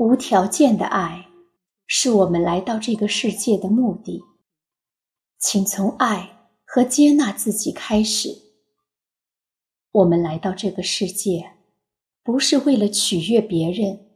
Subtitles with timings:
[0.00, 1.26] 无条件的爱
[1.86, 4.22] 是我们来到这个世界的目的。
[5.38, 8.30] 请从爱和接纳自己开始。
[9.92, 11.50] 我们来到这个世界，
[12.22, 14.06] 不是为了取悦别人，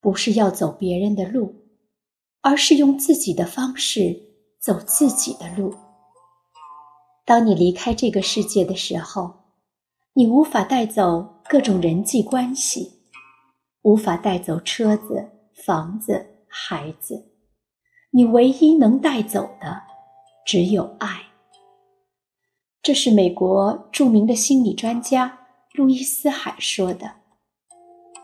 [0.00, 1.54] 不是要走别人的路，
[2.40, 4.20] 而是用自己的方式
[4.58, 5.72] 走自己的路。
[7.24, 9.34] 当你离开这个世界的时候，
[10.14, 13.01] 你无法带走各种人际关系，
[13.82, 17.32] 无法带走车子、房子、孩子，
[18.10, 19.82] 你唯一能带走的
[20.46, 21.26] 只有爱。
[22.82, 27.12] 这是美国著名的心理专家路易斯·海说的。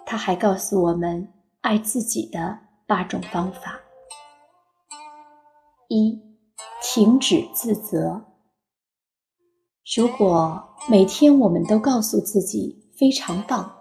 [0.07, 3.81] 他还告诉我们爱自己的八种方法：
[5.89, 6.21] 一、
[6.83, 8.25] 停止自责。
[9.97, 13.78] 如果每天我们都告诉自己非常棒，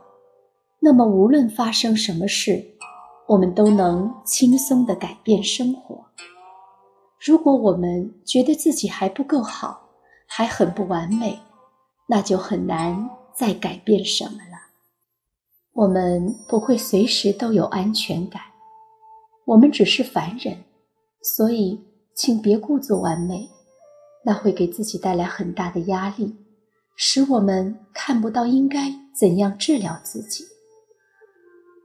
[0.88, 2.64] 那么无论发生什么事，
[3.28, 6.06] 我们都能轻松的改变生活。
[7.20, 9.90] 如果我们觉得自己还不够好，
[10.26, 11.40] 还很不完美，
[12.08, 14.72] 那就很难再改变什么了。
[15.74, 18.42] 我们不会随时都有安全感，
[19.44, 20.64] 我们只是凡人，
[21.22, 21.82] 所以
[22.16, 23.50] 请别故作完美。
[24.24, 26.38] 那会给自己带来很大的压力，
[26.96, 30.46] 使我们看不到应该怎样治疗自己。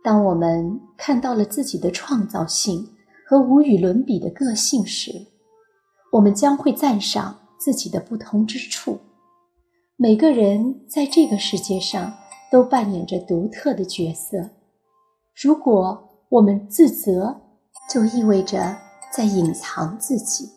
[0.03, 2.89] 当我们看到了自己的创造性
[3.27, 5.13] 和无与伦比的个性时，
[6.11, 8.99] 我们将会赞赏自己的不同之处。
[9.97, 12.15] 每个人在这个世界上
[12.51, 14.51] 都扮演着独特的角色。
[15.41, 17.41] 如果我们自责，
[17.89, 18.77] 就意味着
[19.13, 20.49] 在隐藏自己。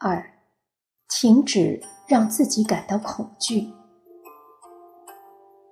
[0.00, 0.24] 二，
[1.08, 3.72] 停止让自己感到恐惧。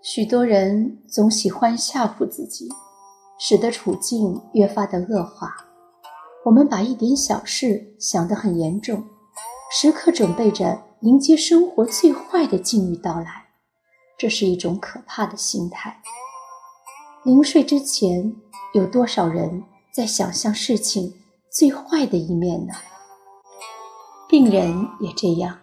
[0.09, 2.69] 许多人总喜欢吓唬自己，
[3.41, 5.53] 使得处境越发的恶化。
[6.45, 9.03] 我们把一点小事想得很严重，
[9.69, 13.47] 时刻准备着迎接生活最坏的境遇到来，
[14.17, 16.01] 这是一种可怕的心态。
[17.25, 18.33] 临睡之前，
[18.75, 21.15] 有多少人在想象事情
[21.51, 22.75] 最坏的一面呢？
[24.29, 25.59] 病人也这样，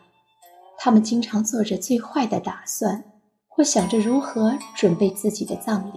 [0.78, 3.06] 他们经常做着最坏的打算，
[3.56, 5.94] 或想着如何准备自己的葬礼。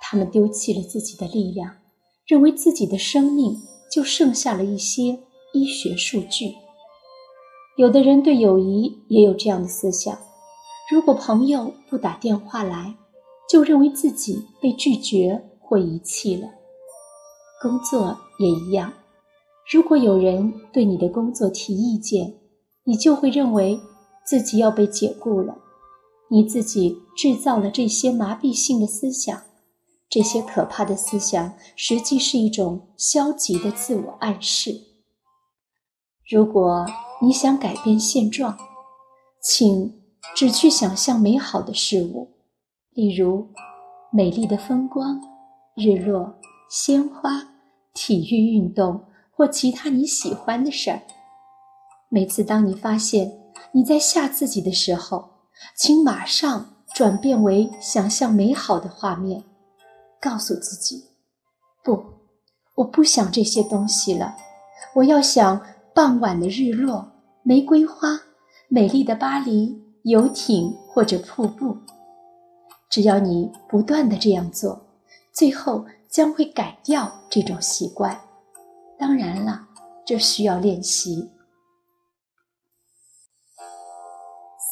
[0.00, 1.76] 他们丢弃了自己的力量，
[2.26, 3.56] 认为自己的生命
[3.90, 5.20] 就剩下了一些
[5.52, 6.54] 医学数据。
[7.78, 10.18] 有的人对友谊也有这样的思想：
[10.90, 12.94] 如果朋友不打电话来，
[13.48, 16.48] 就认为自己被拒绝或遗弃了。
[17.62, 18.92] 工作也一样。
[19.72, 22.34] 如果有人对你的工作提意见，
[22.84, 23.80] 你就会认为
[24.26, 25.56] 自己要被解雇了。
[26.32, 29.42] 你自己制造了这些麻痹性的思想，
[30.08, 34.80] 这些可怕的思想实际是一种消极的自我暗示。
[36.26, 36.86] 如果
[37.20, 38.56] 你想改变现状，
[39.42, 40.00] 请
[40.34, 42.30] 只去想象美好的事物，
[42.94, 43.50] 例如
[44.10, 45.20] 美丽的风光、
[45.76, 47.50] 日落、鲜花、
[47.92, 49.04] 体育运动。
[49.34, 51.02] 或其他你喜欢的事儿。
[52.10, 53.32] 每次当你发现
[53.72, 55.30] 你在吓自己的时候，
[55.76, 59.44] 请马上转变为想象美好的画面，
[60.20, 61.04] 告诉自己
[61.82, 62.04] ：“不，
[62.76, 64.36] 我不想这些东西了。
[64.96, 65.64] 我要想
[65.94, 67.12] 傍晚的日落、
[67.42, 68.20] 玫瑰花、
[68.68, 71.76] 美丽的巴黎、游艇或者瀑布。”
[72.90, 74.86] 只要你不断的这样做，
[75.32, 78.20] 最后将会改掉这种习惯。
[78.98, 79.66] 当然了，
[80.04, 81.30] 这需要练习。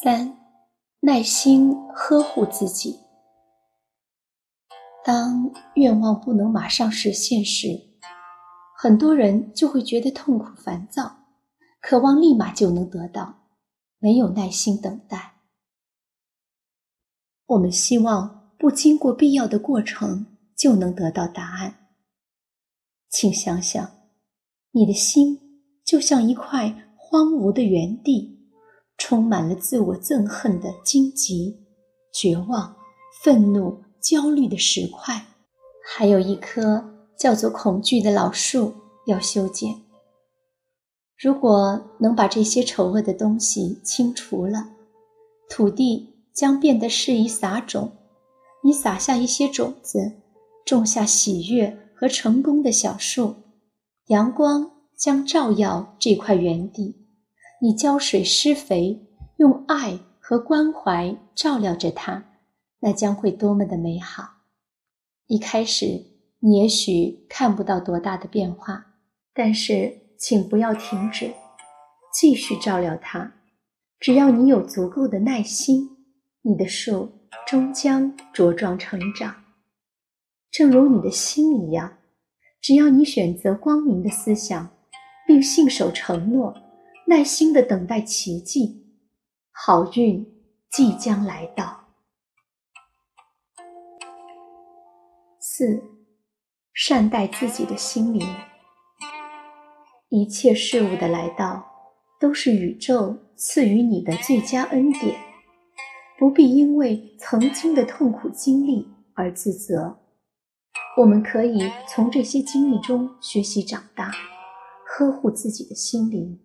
[0.03, 0.37] 三，
[1.01, 2.99] 耐心呵护自己。
[5.03, 7.67] 当愿望不能马上实现时，
[8.77, 11.17] 很多人就会觉得痛苦、烦躁，
[11.81, 13.47] 渴望立马就能得到，
[13.97, 15.41] 没有耐心等待。
[17.47, 21.89] 我们希望不经过必要的过程就能得到答案。
[23.09, 23.91] 请想想。
[24.73, 25.37] 你的心
[25.83, 28.40] 就像一块荒芜的原地，
[29.03, 31.57] 充满了自我憎恨的荆棘、
[32.13, 32.75] 绝望、
[33.23, 35.25] 愤怒、焦虑的石块，
[35.83, 36.85] 还有一棵
[37.17, 38.75] 叫做恐惧的老树
[39.07, 39.81] 要修剪。
[41.17, 44.69] 如果能把这些丑恶的东西清除了，
[45.49, 47.91] 土地将变得适宜撒种。
[48.63, 50.11] 你撒下一些种子，
[50.63, 53.33] 种下喜悦和成功的小树。
[54.09, 56.95] 阳光将照耀这块园地，
[57.63, 59.05] 你浇水施肥，
[59.37, 62.25] 用爱和关怀照料着它，
[62.79, 64.37] 那将会多么的美好！
[65.27, 65.85] 一开始
[66.39, 68.87] 你也许看不到多大的变化，
[69.31, 71.35] 但是请不要停止，
[72.11, 73.31] 继续照料它。
[73.99, 75.87] 只要你有足够的耐心，
[76.41, 77.11] 你的树
[77.45, 79.35] 终将茁壮成长，
[80.49, 81.99] 正如你的心一样。
[82.59, 84.67] 只要你选择光明的思想，
[85.27, 86.55] 并信守承诺，
[87.07, 88.85] 耐心的等待奇迹，
[89.51, 90.25] 好运
[90.69, 91.89] 即将来到。
[95.39, 95.83] 四，
[96.73, 98.25] 善待自己的心灵。
[100.09, 101.65] 一切事物的来到，
[102.19, 105.19] 都是宇宙赐予你的最佳恩典，
[106.17, 109.99] 不必因为曾经的痛苦经历而自责。
[110.97, 114.11] 我们可以从这些经历中学习长大，
[114.85, 116.39] 呵护自己的心灵，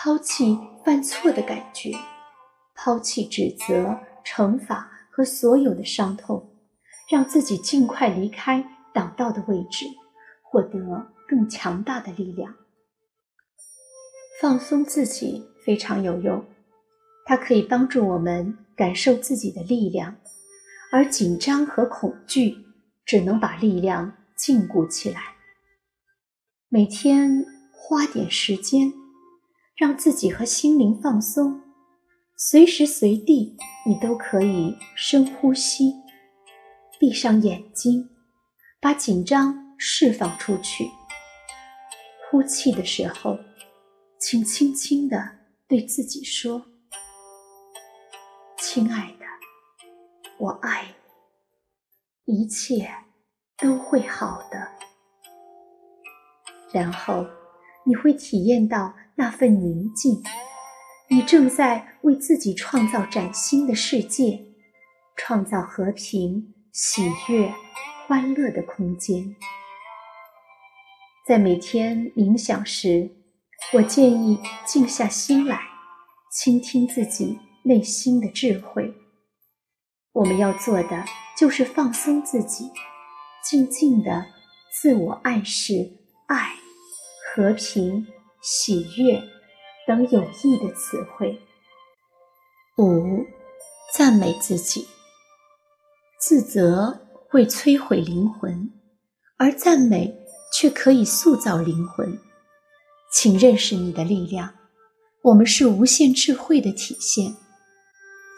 [0.00, 1.90] 抛弃犯错的感觉，
[2.72, 6.54] 抛弃指责、惩罚和所有的伤痛。
[7.10, 8.64] 让自己尽快离开
[8.94, 9.86] 挡道的位置，
[10.42, 12.54] 获得更强大的力量。
[14.40, 16.44] 放松自己非常有用，
[17.24, 20.16] 它可以帮助我们感受自己的力量，
[20.92, 22.58] 而紧张和恐惧
[23.04, 25.34] 只能把力量禁锢起来。
[26.68, 28.92] 每天花点时间，
[29.78, 31.62] 让自己和心灵放松，
[32.36, 35.94] 随时随地你都可以深呼吸。
[36.98, 38.10] 闭上眼睛，
[38.80, 40.90] 把紧张释放出去。
[42.28, 43.38] 呼气的时候，
[44.18, 45.38] 请轻轻地
[45.68, 46.66] 对自己说
[48.58, 49.24] ：“亲爱的，
[50.38, 50.92] 我爱
[52.24, 52.90] 你，一切
[53.56, 54.72] 都会好的。”
[56.74, 57.24] 然后
[57.86, 60.22] 你会体验到那份宁静，
[61.10, 64.46] 你正在为自己创造崭新的世界，
[65.16, 66.54] 创造和平。
[66.70, 67.52] 喜悦、
[68.06, 69.34] 欢乐的空间。
[71.26, 73.10] 在每天冥想时，
[73.72, 75.58] 我建议静下心来，
[76.30, 78.94] 倾听自己内心的智慧。
[80.12, 81.04] 我们要做的
[81.36, 82.70] 就是放松自己，
[83.42, 84.26] 静静的
[84.70, 85.72] 自我暗示
[86.28, 86.52] 爱、
[87.34, 88.06] 和平、
[88.42, 89.22] 喜悦
[89.86, 91.40] 等有益的词汇。
[92.78, 93.24] 五、
[93.94, 94.86] 赞美自己。
[96.20, 98.72] 自责会摧毁灵魂，
[99.36, 100.14] 而赞美
[100.52, 102.18] 却可以塑造灵魂。
[103.12, 104.54] 请认识你的力量，
[105.22, 107.36] 我们是无限智慧的体现。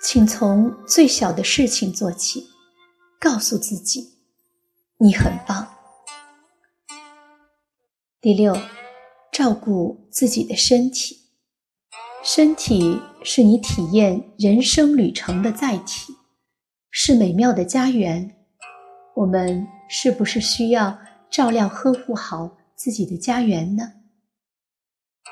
[0.02, 2.46] 请从最小的事情做起，
[3.18, 4.18] 告诉自己，
[4.98, 5.66] 你很棒。
[8.20, 8.56] 第六，
[9.40, 11.16] 照顾自己的身体。
[12.22, 16.12] 身体是你体验人生旅程的载体。
[16.90, 18.36] 是美妙的家园，
[19.16, 20.98] 我们是不是需要
[21.30, 23.94] 照料呵护好自己的家园呢？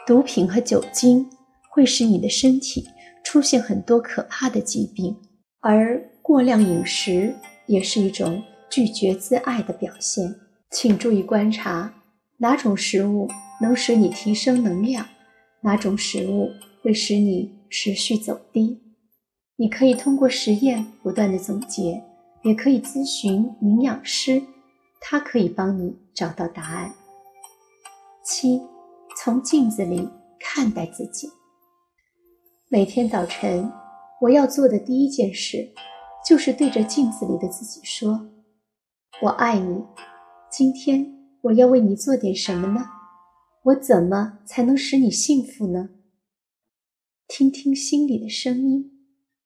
[0.07, 1.29] 毒品和酒精
[1.71, 2.89] 会使你的身体
[3.23, 5.15] 出现很多可怕的疾病，
[5.61, 7.37] 而过量饮食
[7.67, 10.35] 也是一种拒绝自爱的表现。
[10.71, 11.93] 请注意观察
[12.41, 13.29] 哪种食物
[13.61, 15.07] 能使你提升能量，
[15.63, 16.51] 哪种食物
[16.83, 18.81] 会使你持续走低。
[19.57, 22.05] 你可以通过实验不断的总结，
[22.45, 24.41] 也可以咨询营养师，
[25.01, 26.95] 他可以帮你找到答案。
[28.25, 28.63] 七，
[29.17, 31.29] 从镜子里看待自己。
[32.69, 33.73] 每天早晨，
[34.21, 35.73] 我要做的第一件事，
[36.25, 38.29] 就是对着镜子里的自己说
[39.23, 39.83] ：“我爱你。”
[40.53, 42.87] 今天我要为你做点什么呢？
[43.65, 45.91] 我怎么才能使你幸福呢？
[47.27, 48.95] 听听心里的声音。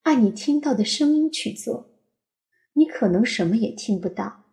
[0.03, 1.91] 按你听到的声音去做，
[2.73, 4.47] 你可能什么也听不到，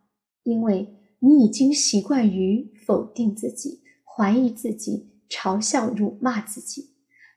[0.43, 6.91] 因为你已经习惯于否定自己、怀疑自己、嘲笑、辱骂自己，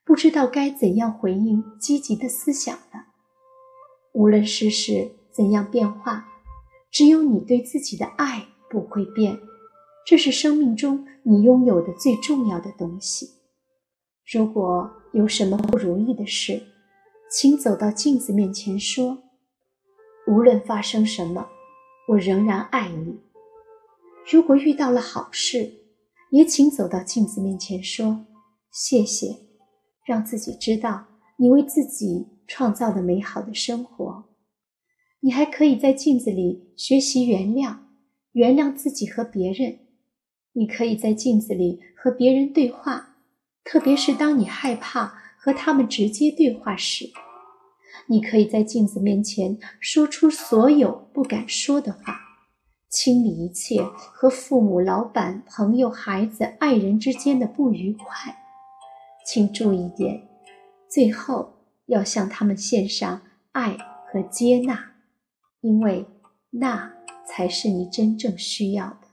[0.04, 3.06] 不知道该怎样回应积极的思想了。
[4.12, 6.28] 无论世事怎样变化，
[6.90, 9.38] 只有你对自己的爱不会变，
[10.04, 13.30] 这是生命中你拥有的最重要的东西。
[14.32, 16.62] 如果有什么不如意的事，
[17.30, 19.22] 请走到镜子面前说
[20.26, 21.48] ：“无论发生什么，
[22.08, 23.20] 我仍然爱你。”
[24.30, 25.72] 如果遇到了好事，
[26.30, 28.26] 也请走到镜子面前说
[28.72, 29.36] ：“谢谢，
[30.04, 31.06] 让自己知道
[31.36, 34.24] 你为自己创造的美好的生活。”
[35.20, 37.76] 你还可以在镜子里学习原谅，
[38.32, 39.78] 原谅自己和别人。
[40.52, 43.16] 你可以在镜子里和别人对话，
[43.64, 45.20] 特别是当你害怕。
[45.44, 47.10] 和他们直接对话时，
[48.06, 52.20] 你可以在镜子面前说出所有不敢说的话，
[52.88, 58.36] 清理一切和父母、老板、朋友、孩子、爱人之间的不愉快。
[59.26, 60.28] 请注意点，
[60.88, 61.54] 最后
[61.86, 63.76] 要向他们献上爱
[64.12, 64.92] 和接纳，
[65.60, 66.06] 因为
[66.50, 66.92] 那
[67.26, 69.08] 才是你真正需要的。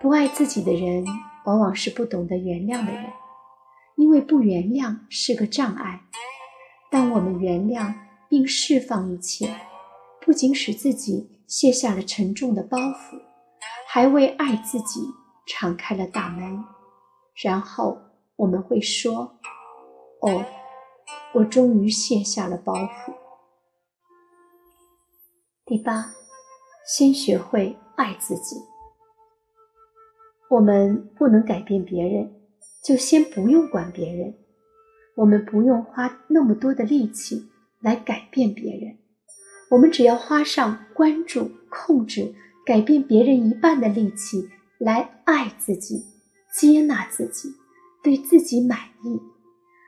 [0.00, 1.04] 不爱自己的人，
[1.44, 3.12] 往往是不懂得原谅的人，
[3.96, 6.00] 因为不原谅是个障碍。
[6.90, 7.94] 当我们原谅
[8.28, 9.54] 并释放一切，
[10.20, 11.36] 不仅使自己。
[11.50, 13.20] 卸下了沉重的包袱，
[13.88, 15.00] 还为爱自己
[15.48, 16.64] 敞开了大门。
[17.42, 17.98] 然后
[18.36, 19.40] 我们会说
[20.22, 20.44] ：“哦，
[21.32, 23.12] 我终于卸下了包袱。”
[25.66, 26.12] 第八，
[26.86, 28.54] 先学会爱自己。
[30.50, 32.28] 我们不能改变别人，
[32.82, 34.34] 就先不用管别人。
[35.14, 37.48] 我们不用花那么多的力气
[37.80, 38.96] 来改变别人。
[39.70, 42.34] 我们只要花上关注、控制、
[42.66, 46.04] 改变别人一半的力气来爱自己、
[46.52, 47.50] 接纳自己、
[48.02, 49.20] 对自己满意，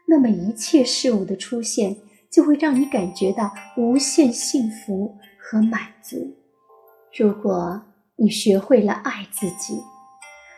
[0.06, 1.96] 那么一切事物的出现
[2.30, 6.36] 就会让你感觉到无限幸福和满足。
[7.18, 7.82] 如果
[8.14, 9.80] 你学会了爱自己，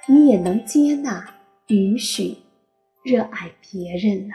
[0.07, 1.35] 你也能接纳、
[1.69, 2.37] 允许、
[3.03, 4.35] 热爱别人了。